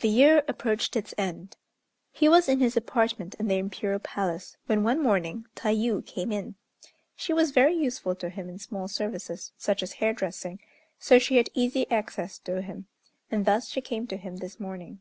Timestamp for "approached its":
0.46-1.14